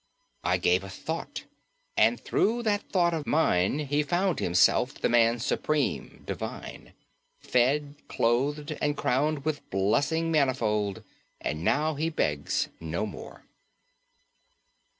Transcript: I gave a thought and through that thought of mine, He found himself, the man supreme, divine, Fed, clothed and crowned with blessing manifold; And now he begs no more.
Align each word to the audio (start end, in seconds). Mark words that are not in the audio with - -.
I 0.43 0.57
gave 0.57 0.83
a 0.83 0.89
thought 0.89 1.43
and 1.95 2.19
through 2.19 2.63
that 2.63 2.89
thought 2.89 3.13
of 3.13 3.27
mine, 3.27 3.77
He 3.77 4.01
found 4.01 4.39
himself, 4.39 4.95
the 4.95 5.09
man 5.09 5.37
supreme, 5.37 6.23
divine, 6.25 6.93
Fed, 7.37 7.93
clothed 8.07 8.75
and 8.81 8.97
crowned 8.97 9.45
with 9.45 9.69
blessing 9.69 10.31
manifold; 10.31 11.03
And 11.39 11.63
now 11.63 11.93
he 11.93 12.09
begs 12.09 12.67
no 12.79 13.05
more. 13.05 13.43